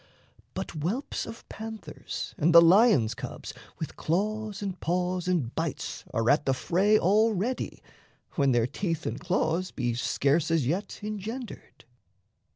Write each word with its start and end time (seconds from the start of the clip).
But 0.55 0.71
whelps 0.71 1.27
of 1.27 1.47
panthers 1.47 2.33
and 2.35 2.55
the 2.55 2.59
lion's 2.59 3.13
cubs 3.13 3.53
With 3.77 3.97
claws 3.97 4.63
and 4.63 4.79
paws 4.79 5.27
and 5.27 5.53
bites 5.53 6.05
are 6.11 6.27
at 6.31 6.47
the 6.47 6.55
fray 6.55 6.97
Already, 6.97 7.83
when 8.31 8.51
their 8.51 8.65
teeth 8.65 9.05
and 9.05 9.19
claws 9.19 9.69
be 9.69 9.93
scarce 9.93 10.49
As 10.49 10.65
yet 10.65 11.01
engendered. 11.03 11.85